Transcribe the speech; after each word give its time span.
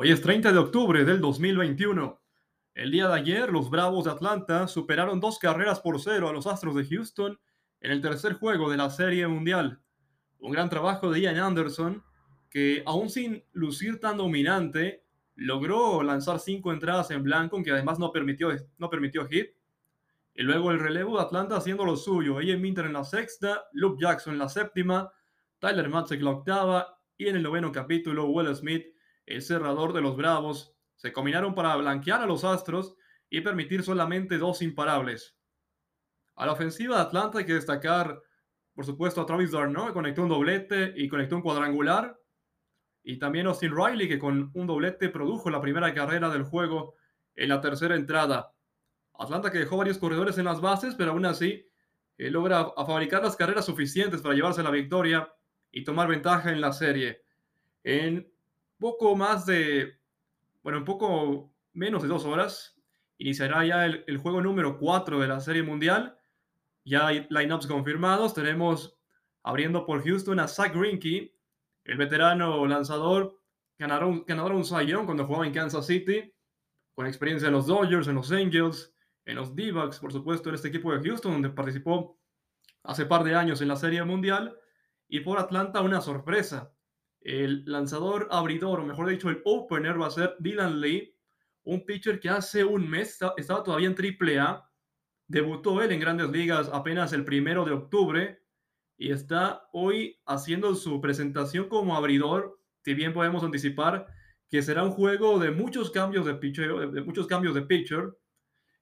Hoy 0.00 0.12
es 0.12 0.22
30 0.22 0.52
de 0.52 0.58
octubre 0.58 1.04
del 1.04 1.20
2021. 1.20 2.20
El 2.72 2.92
día 2.92 3.08
de 3.08 3.14
ayer, 3.14 3.50
los 3.50 3.68
Bravos 3.68 4.04
de 4.04 4.12
Atlanta 4.12 4.68
superaron 4.68 5.18
dos 5.18 5.40
carreras 5.40 5.80
por 5.80 6.00
cero 6.00 6.28
a 6.28 6.32
los 6.32 6.46
Astros 6.46 6.76
de 6.76 6.84
Houston 6.84 7.36
en 7.80 7.90
el 7.90 8.00
tercer 8.00 8.34
juego 8.34 8.70
de 8.70 8.76
la 8.76 8.90
Serie 8.90 9.26
Mundial. 9.26 9.80
Un 10.38 10.52
gran 10.52 10.70
trabajo 10.70 11.10
de 11.10 11.22
Ian 11.22 11.38
Anderson, 11.38 12.04
que 12.48 12.84
aún 12.86 13.10
sin 13.10 13.42
lucir 13.50 13.98
tan 13.98 14.18
dominante, 14.18 15.02
logró 15.34 16.04
lanzar 16.04 16.38
cinco 16.38 16.72
entradas 16.72 17.10
en 17.10 17.24
blanco, 17.24 17.56
aunque 17.56 17.72
además 17.72 17.98
no 17.98 18.12
permitió, 18.12 18.50
no 18.78 18.90
permitió 18.90 19.26
hit. 19.26 19.48
Y 20.32 20.44
luego 20.44 20.70
el 20.70 20.78
relevo 20.78 21.16
de 21.16 21.24
Atlanta 21.24 21.56
haciendo 21.56 21.84
lo 21.84 21.96
suyo. 21.96 22.40
Ian 22.40 22.60
Minter 22.60 22.84
en 22.84 22.92
la 22.92 23.02
sexta, 23.02 23.64
Luke 23.72 24.00
Jackson 24.00 24.34
en 24.34 24.38
la 24.38 24.48
séptima, 24.48 25.10
Tyler 25.58 25.88
Matzek 25.88 26.20
en 26.20 26.24
la 26.24 26.30
octava 26.30 27.00
y 27.16 27.26
en 27.26 27.34
el 27.34 27.42
noveno 27.42 27.72
capítulo, 27.72 28.26
Will 28.26 28.54
Smith 28.54 28.86
el 29.28 29.42
cerrador 29.42 29.92
de 29.92 30.00
los 30.00 30.16
Bravos, 30.16 30.74
se 30.96 31.12
combinaron 31.12 31.54
para 31.54 31.76
blanquear 31.76 32.20
a 32.20 32.26
los 32.26 32.44
Astros 32.44 32.96
y 33.30 33.40
permitir 33.40 33.82
solamente 33.82 34.38
dos 34.38 34.62
imparables. 34.62 35.36
A 36.34 36.46
la 36.46 36.52
ofensiva 36.52 36.96
de 36.96 37.02
Atlanta 37.02 37.38
hay 37.38 37.44
que 37.44 37.54
destacar, 37.54 38.22
por 38.74 38.84
supuesto, 38.84 39.20
a 39.20 39.26
Travis 39.26 39.52
Darno, 39.52 39.86
que 39.86 39.92
conectó 39.92 40.22
un 40.22 40.28
doblete 40.28 40.94
y 40.96 41.08
conectó 41.08 41.36
un 41.36 41.42
cuadrangular. 41.42 42.18
Y 43.02 43.18
también 43.18 43.46
Austin 43.46 43.74
Riley, 43.74 44.08
que 44.08 44.18
con 44.18 44.50
un 44.54 44.66
doblete 44.66 45.08
produjo 45.08 45.50
la 45.50 45.60
primera 45.60 45.92
carrera 45.94 46.30
del 46.30 46.44
juego 46.44 46.94
en 47.34 47.48
la 47.48 47.60
tercera 47.60 47.96
entrada. 47.96 48.54
Atlanta 49.18 49.50
que 49.50 49.58
dejó 49.58 49.76
varios 49.76 49.98
corredores 49.98 50.38
en 50.38 50.44
las 50.44 50.60
bases, 50.60 50.94
pero 50.94 51.12
aún 51.12 51.26
así 51.26 51.66
eh, 52.16 52.30
logra 52.30 52.72
fabricar 52.86 53.22
las 53.22 53.36
carreras 53.36 53.66
suficientes 53.66 54.20
para 54.20 54.34
llevarse 54.34 54.62
la 54.62 54.70
victoria 54.70 55.32
y 55.70 55.84
tomar 55.84 56.08
ventaja 56.08 56.50
en 56.50 56.60
la 56.60 56.72
serie. 56.72 57.22
En 57.82 58.32
poco 58.78 59.16
más 59.16 59.46
de, 59.46 59.98
bueno, 60.62 60.78
un 60.78 60.84
poco 60.84 61.52
menos 61.72 62.02
de 62.02 62.08
dos 62.08 62.24
horas, 62.24 62.78
iniciará 63.18 63.64
ya 63.64 63.86
el, 63.86 64.18
juego 64.18 64.40
número 64.40 64.78
4 64.78 65.20
de 65.20 65.28
la 65.28 65.40
Serie 65.40 65.62
Mundial. 65.62 66.16
Ya 66.84 67.06
hay 67.08 67.26
lineups 67.30 67.66
confirmados. 67.66 68.34
Tenemos 68.34 68.98
abriendo 69.42 69.84
por 69.84 70.02
Houston 70.04 70.40
a 70.40 70.48
Zach 70.48 70.74
Greinke, 70.74 71.34
el 71.84 71.96
veterano 71.96 72.66
lanzador, 72.66 73.40
ganador, 73.78 74.04
un, 74.08 74.58
un 74.58 74.64
Cy 74.64 74.92
cuando 75.04 75.26
jugaba 75.26 75.46
en 75.46 75.52
Kansas 75.52 75.86
City, 75.86 76.32
con 76.94 77.06
experiencia 77.06 77.48
en 77.48 77.54
los 77.54 77.66
Dodgers, 77.66 78.08
en 78.08 78.14
los 78.14 78.30
Angels, 78.32 78.94
en 79.24 79.36
los 79.36 79.54
d 79.54 79.72
por 80.00 80.12
supuesto, 80.12 80.48
en 80.48 80.54
este 80.54 80.68
equipo 80.68 80.92
de 80.92 81.06
Houston, 81.06 81.32
donde 81.32 81.50
participó 81.50 82.18
hace 82.82 83.06
par 83.06 83.24
de 83.24 83.34
años 83.34 83.60
en 83.60 83.68
la 83.68 83.76
Serie 83.76 84.02
Mundial. 84.04 84.56
Y 85.08 85.20
por 85.20 85.38
Atlanta, 85.38 85.80
una 85.80 86.00
sorpresa. 86.00 86.72
El 87.20 87.64
lanzador 87.66 88.28
abridor, 88.30 88.80
o 88.80 88.86
mejor 88.86 89.08
dicho, 89.08 89.28
el 89.28 89.42
opener 89.44 90.00
va 90.00 90.06
a 90.06 90.10
ser 90.10 90.36
Dylan 90.38 90.80
Lee, 90.80 91.14
un 91.64 91.84
pitcher 91.84 92.20
que 92.20 92.30
hace 92.30 92.64
un 92.64 92.88
mes 92.88 93.18
estaba 93.36 93.62
todavía 93.62 93.88
en 93.88 93.96
AAA. 93.96 94.70
Debutó 95.26 95.82
él 95.82 95.92
en 95.92 96.00
grandes 96.00 96.30
ligas 96.30 96.70
apenas 96.72 97.12
el 97.12 97.24
primero 97.24 97.64
de 97.64 97.72
octubre 97.72 98.42
y 98.96 99.12
está 99.12 99.68
hoy 99.72 100.18
haciendo 100.24 100.74
su 100.74 101.00
presentación 101.00 101.68
como 101.68 101.96
abridor. 101.96 102.58
Si 102.82 102.94
bien 102.94 103.12
podemos 103.12 103.44
anticipar 103.44 104.06
que 104.48 104.62
será 104.62 104.82
un 104.82 104.92
juego 104.92 105.38
de 105.38 105.50
muchos 105.50 105.90
cambios 105.90 106.24
de 106.24 106.34
pitcher, 106.34 106.90
de 106.90 107.02
muchos 107.02 107.26
cambios 107.26 107.54
de 107.54 107.62
pitcher 107.62 108.16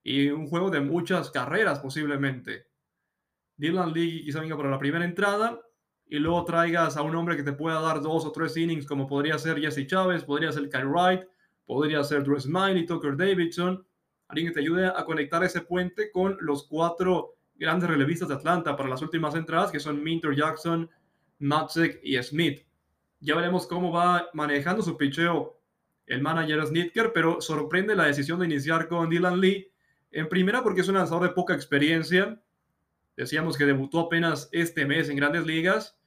y 0.04 0.28
un 0.28 0.46
juego 0.46 0.70
de 0.70 0.80
muchas 0.80 1.32
carreras 1.32 1.80
posiblemente. 1.80 2.68
Dylan 3.56 3.92
Lee 3.92 4.22
quizá 4.24 4.40
venga 4.40 4.56
para 4.56 4.70
la 4.70 4.78
primera 4.78 5.04
entrada 5.04 5.60
y 6.08 6.18
luego 6.18 6.44
traigas 6.44 6.96
a 6.96 7.02
un 7.02 7.14
hombre 7.16 7.36
que 7.36 7.42
te 7.42 7.52
pueda 7.52 7.80
dar 7.80 8.00
dos 8.00 8.24
o 8.24 8.32
tres 8.32 8.56
innings, 8.56 8.86
como 8.86 9.06
podría 9.06 9.38
ser 9.38 9.60
Jesse 9.60 9.86
Chávez, 9.86 10.24
podría 10.24 10.52
ser 10.52 10.68
Kyle 10.68 10.86
Wright, 10.86 11.22
podría 11.64 12.04
ser 12.04 12.22
Drew 12.22 12.38
Smiley, 12.38 12.86
Tucker 12.86 13.16
Davidson, 13.16 13.84
alguien 14.28 14.48
que 14.48 14.54
te 14.54 14.60
ayude 14.60 14.86
a 14.86 15.04
conectar 15.04 15.42
ese 15.44 15.62
puente 15.62 16.10
con 16.10 16.36
los 16.40 16.66
cuatro 16.68 17.34
grandes 17.54 17.88
relevistas 17.88 18.28
de 18.28 18.34
Atlanta 18.34 18.76
para 18.76 18.88
las 18.88 19.02
últimas 19.02 19.34
entradas, 19.34 19.70
que 19.70 19.80
son 19.80 20.02
Minter 20.02 20.34
Jackson, 20.34 20.88
Matzek 21.38 22.00
y 22.02 22.22
Smith. 22.22 22.66
Ya 23.20 23.34
veremos 23.34 23.66
cómo 23.66 23.92
va 23.92 24.28
manejando 24.34 24.82
su 24.82 24.96
picheo 24.96 25.56
el 26.06 26.22
manager 26.22 26.66
Snitker, 26.66 27.12
pero 27.12 27.40
sorprende 27.40 27.96
la 27.96 28.04
decisión 28.04 28.38
de 28.38 28.46
iniciar 28.46 28.88
con 28.88 29.10
Dylan 29.10 29.40
Lee. 29.40 29.72
En 30.12 30.28
primera, 30.28 30.62
porque 30.62 30.82
es 30.82 30.88
un 30.88 30.94
lanzador 30.94 31.24
de 31.24 31.34
poca 31.34 31.54
experiencia. 31.54 32.40
Decíamos 33.16 33.56
que 33.56 33.64
debutó 33.64 34.00
apenas 34.00 34.48
este 34.52 34.84
mes 34.84 35.08
en 35.08 35.16
grandes 35.16 35.46
ligas 35.46 35.98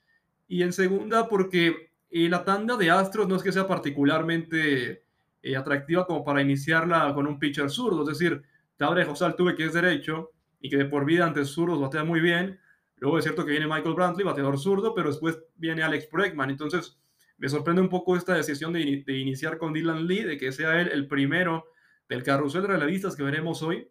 y 0.47 0.63
en 0.63 0.73
segunda, 0.73 1.27
porque 1.27 1.91
eh, 2.11 2.29
la 2.29 2.43
tanda 2.43 2.77
de 2.77 2.91
Astros 2.91 3.27
no 3.27 3.35
es 3.35 3.43
que 3.43 3.51
sea 3.51 3.67
particularmente 3.67 5.03
eh, 5.41 5.55
atractiva 5.55 6.05
como 6.05 6.23
para 6.23 6.41
iniciarla 6.41 7.13
con 7.13 7.27
un 7.27 7.39
pitcher 7.39 7.69
zurdo. 7.69 8.03
Es 8.03 8.19
decir, 8.19 8.43
te 8.77 8.85
abre 8.85 9.05
José 9.05 9.25
Altuve, 9.25 9.55
que 9.55 9.65
es 9.65 9.73
derecho 9.73 10.31
y 10.59 10.69
que 10.69 10.77
de 10.77 10.85
por 10.85 11.05
vida 11.05 11.25
ante 11.25 11.45
zurdos 11.45 11.79
batea 11.79 12.03
muy 12.03 12.19
bien. 12.19 12.59
Luego 12.97 13.17
es 13.17 13.23
cierto 13.23 13.45
que 13.45 13.51
viene 13.51 13.67
Michael 13.67 13.95
Brantley, 13.95 14.25
bateador 14.25 14.59
zurdo, 14.59 14.93
pero 14.93 15.09
después 15.09 15.39
viene 15.55 15.83
Alex 15.83 16.09
Bregman. 16.11 16.49
Entonces, 16.49 16.99
me 17.37 17.47
sorprende 17.47 17.81
un 17.81 17.89
poco 17.89 18.17
esta 18.17 18.33
decisión 18.33 18.73
de, 18.73 19.03
de, 19.05 19.17
iniciar 19.17 19.57
con 19.57 19.71
Dylan 19.71 20.05
Lee, 20.05 20.23
de 20.23 20.37
que 20.37 20.51
sea 20.51 20.81
él 20.81 20.89
el 20.91 21.07
primero 21.07 21.67
del 22.09 22.23
carrusel 22.23 22.63
de 22.63 22.67
relevistas 22.67 23.15
que 23.15 23.23
veremos 23.23 23.63
hoy. 23.63 23.89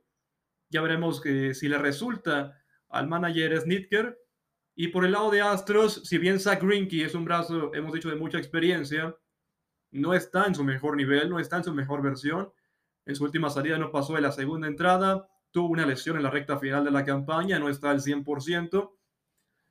Ya 0.68 0.82
veremos 0.82 1.20
que 1.20 1.54
si 1.54 1.68
le 1.68 1.78
resulta 1.78 2.58
al 2.88 3.08
manager 3.08 3.60
Snitker, 3.60 4.18
y 4.80 4.88
por 4.88 5.04
el 5.04 5.10
lado 5.10 5.30
de 5.30 5.40
Astros, 5.40 6.02
si 6.04 6.18
bien 6.18 6.38
Zach 6.38 6.62
Greinke 6.62 7.04
es 7.04 7.16
un 7.16 7.24
brazo, 7.24 7.74
hemos 7.74 7.92
dicho, 7.92 8.08
de 8.10 8.14
mucha 8.14 8.38
experiencia, 8.38 9.16
no 9.90 10.14
está 10.14 10.46
en 10.46 10.54
su 10.54 10.62
mejor 10.62 10.96
nivel, 10.96 11.28
no 11.30 11.40
está 11.40 11.56
en 11.56 11.64
su 11.64 11.74
mejor 11.74 12.00
versión. 12.00 12.52
En 13.04 13.16
su 13.16 13.24
última 13.24 13.50
salida 13.50 13.76
no 13.76 13.90
pasó 13.90 14.14
de 14.14 14.20
la 14.20 14.30
segunda 14.30 14.68
entrada, 14.68 15.28
tuvo 15.50 15.70
una 15.70 15.84
lesión 15.84 16.16
en 16.16 16.22
la 16.22 16.30
recta 16.30 16.58
final 16.58 16.84
de 16.84 16.90
la 16.90 17.04
campaña, 17.04 17.58
no 17.58 17.68
está 17.68 17.90
al 17.90 18.00
100%. 18.00 18.92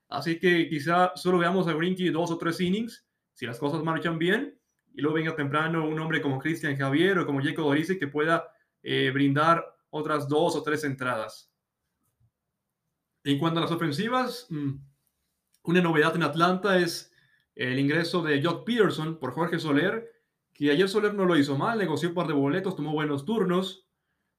Así 0.10 0.40
que 0.40 0.68
quizá 0.68 1.14
solo 1.16 1.38
veamos 1.38 1.68
a 1.68 1.74
Greinke 1.74 2.12
dos 2.12 2.30
o 2.32 2.38
tres 2.38 2.60
innings, 2.60 3.06
si 3.34 3.46
las 3.46 3.60
cosas 3.60 3.84
marchan 3.84 4.20
bien, 4.20 4.60
y 4.94 5.02
luego 5.02 5.16
venga 5.16 5.36
temprano 5.36 5.88
un 5.88 6.00
hombre 6.00 6.22
como 6.22 6.40
Cristian 6.40 6.76
Javier 6.76 7.20
o 7.20 7.26
como 7.26 7.42
Jacob 7.42 7.66
Dorice 7.66 7.98
que 7.98 8.08
pueda 8.08 8.50
eh, 8.84 9.12
brindar 9.14 9.64
otras 9.90 10.28
dos 10.28 10.56
o 10.56 10.64
tres 10.64 10.84
entradas. 10.84 11.52
En 13.28 13.40
cuanto 13.40 13.60
a 13.60 13.64
las 13.64 13.74
ofensivas, 13.74 14.48
mm, 14.50 14.76
una 15.64 15.82
novedad 15.82 16.16
en 16.16 16.24
Atlanta 16.24 16.80
es 16.80 17.12
el 17.56 17.78
ingreso 17.78 18.22
de 18.22 18.42
Jock 18.42 18.66
Peterson 18.66 19.20
por 19.20 19.34
Jorge 19.34 19.60
Soler, 19.60 20.10
que 20.54 20.72
ayer 20.72 20.88
Soler 20.88 21.14
no 21.14 21.26
lo 21.26 21.36
hizo 21.36 21.58
mal, 21.58 21.78
negoció 21.78 22.08
un 22.08 22.16
par 22.16 22.28
de 22.28 22.34
boletos, 22.34 22.78
tomó 22.78 22.94
buenos 22.94 23.26
turnos, 23.26 23.86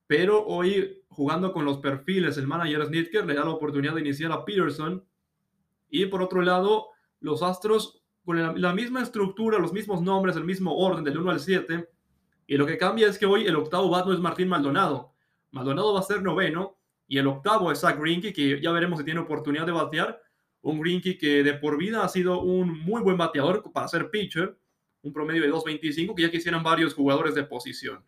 pero 0.06 0.42
hoy 0.46 1.02
jugando 1.08 1.52
con 1.52 1.66
los 1.66 1.80
perfiles, 1.80 2.38
el 2.38 2.46
manager 2.46 2.86
Snitker 2.86 3.26
le 3.26 3.34
da 3.34 3.44
la 3.44 3.50
oportunidad 3.50 3.94
de 3.94 4.00
iniciar 4.00 4.32
a 4.32 4.46
Peterson. 4.46 5.04
Y 5.90 6.06
por 6.06 6.22
otro 6.22 6.40
lado, 6.40 6.86
los 7.20 7.42
Astros 7.42 8.02
con 8.24 8.38
la, 8.58 8.72
misma 8.72 9.02
estructura, 9.02 9.58
los 9.58 9.74
mismos 9.74 10.00
nombres, 10.00 10.34
el 10.34 10.44
mismo 10.44 10.74
orden 10.74 11.04
del 11.04 11.18
1 11.18 11.30
al 11.30 11.40
7. 11.40 11.90
Y 12.46 12.56
lo 12.56 12.64
que 12.64 12.78
cambia 12.78 13.06
es 13.08 13.18
que 13.18 13.26
hoy 13.26 13.46
el 13.46 13.56
octavo 13.56 13.90
bat 13.90 14.06
no 14.06 14.14
es 14.14 14.20
Martín 14.20 14.48
Maldonado. 14.48 15.12
Maldonado 15.50 15.92
va 15.92 16.00
a 16.00 16.04
ser 16.04 16.22
noveno 16.22 16.77
y 17.08 17.18
el 17.18 17.26
octavo 17.26 17.72
es 17.72 17.80
Zach 17.80 17.98
Greinke, 17.98 18.32
que 18.32 18.60
ya 18.60 18.70
veremos 18.70 18.98
si 18.98 19.04
tiene 19.04 19.20
oportunidad 19.20 19.66
de 19.66 19.72
batear 19.72 20.22
un 20.62 20.80
Greenkey 20.80 21.16
que 21.18 21.42
de 21.42 21.54
por 21.54 21.78
vida 21.78 22.04
ha 22.04 22.08
sido 22.08 22.40
un 22.40 22.78
muy 22.80 23.00
buen 23.02 23.16
bateador 23.16 23.62
para 23.72 23.88
ser 23.88 24.10
pitcher, 24.10 24.56
un 25.02 25.12
promedio 25.12 25.42
de 25.42 25.52
2.25 25.52 26.14
que 26.14 26.22
ya 26.22 26.30
quisieran 26.30 26.62
varios 26.62 26.94
jugadores 26.94 27.34
de 27.34 27.44
posición. 27.44 28.04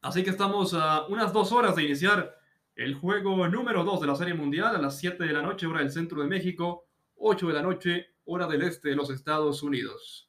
Así 0.00 0.22
que 0.22 0.30
estamos 0.30 0.74
a 0.74 1.06
unas 1.08 1.32
dos 1.32 1.52
horas 1.52 1.74
de 1.76 1.82
iniciar 1.82 2.38
el 2.76 2.94
juego 2.94 3.48
número 3.48 3.82
2 3.82 4.00
de 4.00 4.06
la 4.06 4.14
Serie 4.14 4.34
Mundial 4.34 4.76
a 4.76 4.80
las 4.80 4.98
7 4.98 5.24
de 5.24 5.32
la 5.32 5.42
noche, 5.42 5.66
hora 5.66 5.80
del 5.80 5.90
centro 5.90 6.22
de 6.22 6.28
México, 6.28 6.86
8 7.16 7.48
de 7.48 7.52
la 7.52 7.62
noche, 7.62 8.06
hora 8.24 8.46
del 8.46 8.62
este 8.62 8.90
de 8.90 8.96
los 8.96 9.10
Estados 9.10 9.62
Unidos. 9.64 10.27